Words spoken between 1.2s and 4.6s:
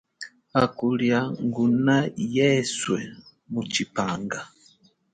nguna yeswe mutshipanga.